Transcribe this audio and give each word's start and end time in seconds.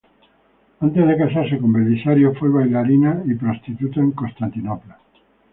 Antes 0.85 1.05
de 1.07 1.15
casarse 1.15 1.59
con 1.59 1.71
Belisario 1.73 2.33
fue 2.33 2.49
bailarina 2.49 3.21
y 3.23 3.35
prostituta 3.35 3.99
en 3.99 4.13
Constantinopla. 4.13 4.97